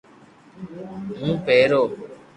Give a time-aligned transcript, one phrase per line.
[1.19, 1.83] ھون پيرو